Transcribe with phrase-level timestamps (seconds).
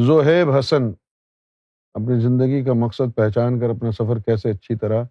[0.00, 0.82] زہیب حسن،
[1.94, 5.04] اپنی زندگی کا مقصد پہچان کر اپنا سفر کیسے اچھی طرح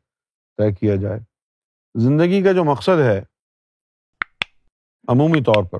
[0.57, 1.19] طے کیا جائے۔
[1.95, 3.19] زندگی کا جو مقصد ہے،
[5.07, 5.79] عمومی طور پر،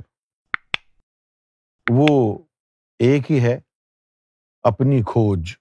[1.89, 2.37] وہ
[2.99, 3.59] ایک ہی ہے،
[4.63, 5.55] اپنی کھوج۔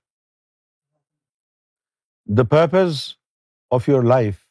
[2.26, 3.14] The purpose
[3.70, 4.46] of your life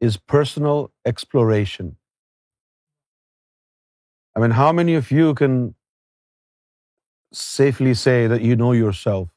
[0.00, 1.84] is personal exploration
[4.34, 5.72] I mean how many of you can
[7.32, 9.28] safely say you know yourself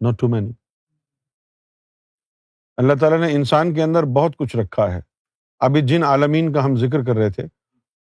[0.00, 0.52] not too many
[2.76, 5.00] اللہ تعالیٰ نے انسان کے اندر بہت کچھ رکھا ہے۔
[5.60, 7.46] ابھی جن عالمین کا ہم ذکر کر رہے تھے،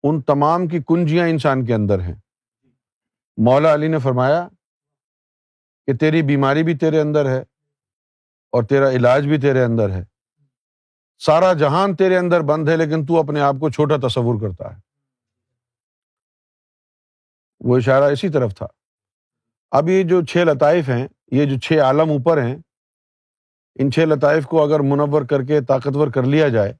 [0.03, 2.15] ان تمام کی کنجیاں انسان کے اندر ہیں۔
[3.37, 4.49] مولا علی نے فرمایا
[5.87, 7.41] کہ تیری بیماری بھی تیرے اندر ہے
[8.52, 10.05] اور تیرا علاج بھی تیرے اندر ہے۔
[11.19, 14.93] سارا جہان تیرے اندر بند ہے، لیکن تو اپنے آپ کو چھوٹا تصور کرتا ہے۔
[17.65, 18.66] وہ اشارہ اسی طرف تھا۔
[19.70, 22.56] اب یہ جو چھ لطائف ہیں، یہ جو چھ عالم اوپر ہیں،
[23.74, 26.73] ان چھ لطائف کو اگر منور کر کے طاقتور کر لیا جائے،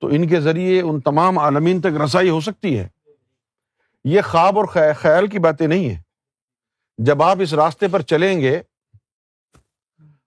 [0.00, 2.88] تو ان کے ذریعے ان تمام عالمین تک رسائی ہو سکتی ہے۔
[4.04, 6.02] یہ خواب اور خیال کی باتیں نہیں ہیں۔
[6.98, 8.62] جب آپ اس راستے پر چلیں گے،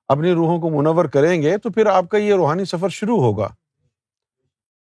[0.08, 3.48] اپنی روحوں کو منور کریں گے، تو پھر آپ کا یہ روحانی سفر شروع ہوگا۔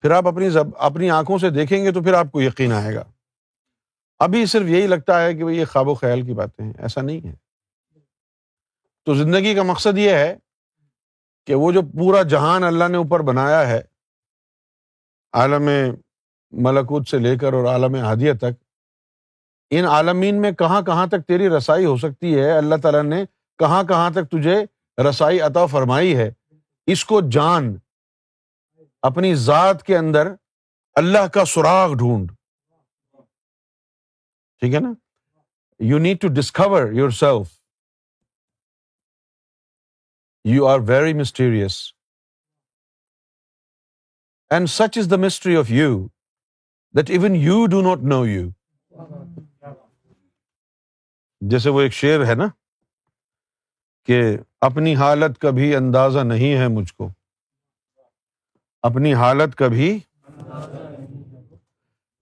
[0.01, 3.05] پھر آپ اپنی اپنی آنکھوں سے دیکھیں گے تو پھر آپ کو یقین آئے گا۔
[4.19, 7.27] ابھی صرف یہی لگتا ہے کہ یہ خواب و خیال کی باتیں ہیں، ایسا نہیں
[7.29, 7.35] ہے۔
[9.05, 10.37] تو زندگی کا مقصد یہ ہے
[11.47, 13.81] کہ وہ جو پورا جہان اللہ نے اوپر بنایا ہے،
[15.33, 15.69] عالم
[16.53, 18.63] ملکوت سے لے کر اور عالم ہادیہ تک،
[19.71, 23.25] ان عالمین میں کہاں کہاں تک تیری رسائی ہو سکتی ہے؟ اللہ تعالیٰ نے
[23.59, 24.65] کہاں کہاں تک تجھے
[25.03, 26.31] رسائی عطا فرمائی ہے؟
[26.87, 27.77] اس کو جان،
[29.03, 30.35] اپنی ذات کے اندر
[30.95, 32.33] اللہ کا سراغ ڈھونڈ۔
[34.63, 34.93] ٹھیک ہے نا؟
[35.81, 37.59] You need to discover yourself
[40.45, 41.77] you are very mysterious
[44.51, 46.07] and such is the mystery of you
[46.95, 48.49] that even you do not know you
[51.41, 52.47] جیسے وہ ایک شعر ہے نا،
[54.09, 54.21] کہ
[54.61, 57.09] اپنی حالت کبھی اندازہ نہیں ہے مجھ کو۔
[58.83, 59.99] اپنی حالت کبھی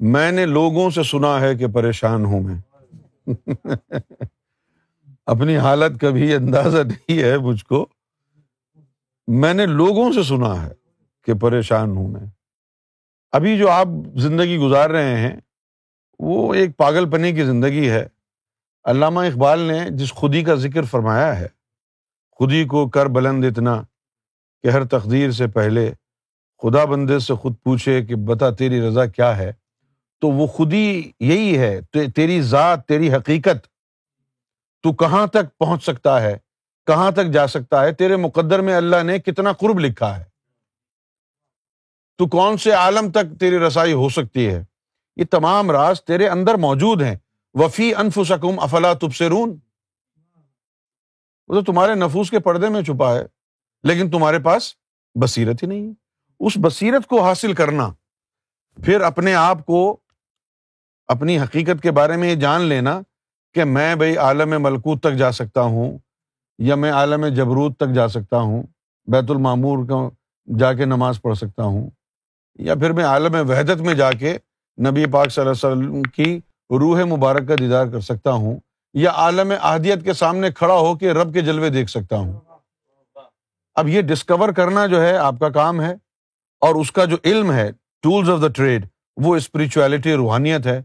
[0.00, 2.54] میں نے لوگوں سے سنا ہے کہ پریشان ہوں میں۔
[5.26, 7.86] اپنی حالت کبھی اندازہ نہیں ہے مجھ کو۔
[9.26, 10.72] میں نے لوگوں سے سنا ہے
[11.24, 12.20] کہ پریشان ہوں میں۔
[13.32, 15.36] ابھی جو آپ زندگی گزار رہے ہیں،
[16.18, 18.06] وہ ایک پاگل پنی کی زندگی ہے۔
[18.84, 21.46] علامہ اقبال نے جس خودی کا ذکر فرمایا ہے،
[22.30, 23.82] خودی کو کر بلند اتنا
[24.62, 25.92] کہ ہر تقدیر سے پہلے
[26.62, 29.52] خدا بندے سے خود پوچھے کہ بتا تیری رضا کیا ہے؟
[30.24, 31.80] تو وہ خودی یہی ہے
[32.16, 33.66] تیری ذات، تیری حقیقت۔
[34.82, 36.38] تو کہاں تک پہنچ سکتا ہے؟
[36.86, 40.24] کہاں تک جا سکتا ہے؟ تیرے مقدر میں اللہ نے کتنا قرب لکھا ہے۔
[42.18, 44.64] تو کون سے عالم تک تیری رسائی ہو سکتی ہے؟
[45.16, 47.16] یہ تمام راز تیرے اندر موجود ہیں۔
[47.54, 49.58] وفی انف سکم افلا تب سے رون
[51.48, 53.22] وہ تو تمہارے نفوس کے پردے میں چھپا ہے،
[53.82, 54.74] لیکن تمہارے پاس
[55.22, 55.92] بصیرت ہی نہیں
[56.40, 57.92] اس بصیرت کو حاصل کرنا،
[58.84, 60.00] پھر اپنے آپ کو
[61.08, 63.00] اپنی حقیقت کے بارے میں یہ جان لینا
[63.54, 65.98] کہ میں بھائی عالم ملکوت تک جا سکتا ہوں
[66.58, 68.62] یا میں عالم جبروت تک جا سکتا ہوں،
[69.08, 70.10] بیت المعمور کو
[70.48, 71.88] جا کے نماز پڑھ سکتا ہوں،
[72.58, 74.36] یا پھر میں عالم وحدت میں جا کے
[74.78, 76.38] نبی پاک صلی اللہ علیہ وسلم کی
[76.70, 78.58] روح مبارک کا دیدار کر سکتا ہوں،
[78.94, 82.32] یا عالم احدیت کے سامنے کھڑا ہو کے رب کے جلوے دیکھ سکتا ہوں۔
[83.76, 85.92] اب یہ ڈسکور کرنا جو ہے آپ کا کام ہے
[86.62, 87.70] اور اس کا جو علم ہے
[88.02, 90.80] ٹولس آف دا ٹریڈ وہ اسپرچویلٹی روحانیت ہے۔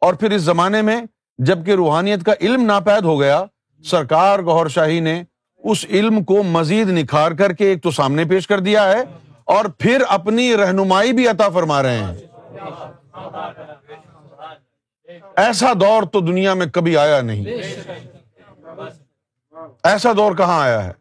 [0.00, 1.00] اور پھر اس زمانے میں
[1.38, 3.44] جبکہ روحانیت کا علم ناپید ہو گیا،
[3.84, 5.22] سرکار گور شاہی نے
[5.56, 9.02] اس علم کو مزید نکھار کر کے ایک تو سامنے پیش کر دیا ہے
[9.44, 12.14] اور پھر اپنی رہنمائی بھی عطا فرما رہے ہیں۔
[15.36, 17.44] ایسا دور تو دنیا میں کبھی آیا نہیں۔
[19.82, 20.92] ایسا دور کہاں آیا ہے؟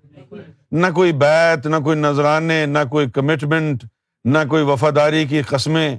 [0.71, 3.83] نہ کوئی بیت نہ کوئی نذرانے، نہ کوئی کمٹمنٹ
[4.25, 5.97] نہ کوئی وفاداری کی قسمیں۔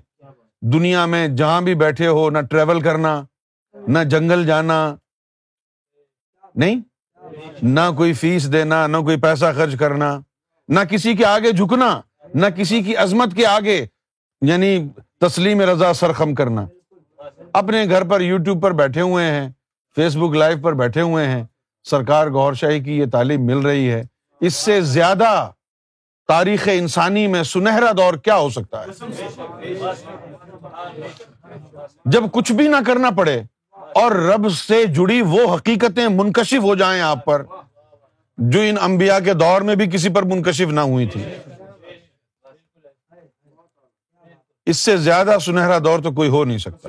[0.62, 3.22] دنیا میں جہاں بھی بیٹھے ہو، نہ ٹریول کرنا،
[3.74, 4.96] نہ جنگل جانا۔
[6.54, 6.80] نہیں؟
[7.62, 10.20] نہ کوئی فیس دینا، نہ کوئی پیسہ خرچ کرنا،
[10.68, 12.00] نہ کسی کے آگے جھکنا،
[12.34, 13.86] نہ کسی کی عظمت کے آگے
[14.40, 14.88] یعنی
[15.20, 16.66] تسلیم رضا سرخم کرنا۔
[17.52, 19.48] اپنے گھر پر یو ٹیوب پر بیٹھے ہوئے ہیں
[19.96, 21.44] فیس بک لائیو پر بیٹھے ہوئے ہیں،
[21.84, 24.02] سرکار گور شاہی کی یہ تعلیم مل رہی ہے۔
[24.40, 25.50] اس سے زیادہ
[26.28, 28.90] تاریخ انسانی میں سنہرا دور کیا ہو سکتا ہے؟
[32.06, 33.40] جب کچھ بھی نہ کرنا پڑے
[33.94, 37.42] اور رب سے جڑی وہ حقیقتیں منکشف ہو جائیں آپ پر
[38.38, 41.24] جو ان انبیاء کے دور میں بھی کسی پر منکشف نہ ہوئی تھی
[44.66, 46.88] اس سے زیادہ سنہرا دور تو کوئی ہو نہیں سکتا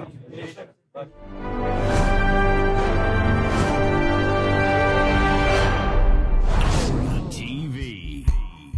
[7.31, 7.86] TV,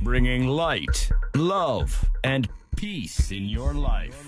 [0.03, 1.95] bringing light, love,
[2.25, 4.25] and peace in your life.